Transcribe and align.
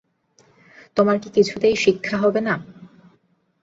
তোমার 0.97 1.17
কি 1.19 1.29
কিছুতেই 1.35 1.75
শিক্ষা 1.83 2.15
হবে 2.17 2.41
না! 2.41 2.55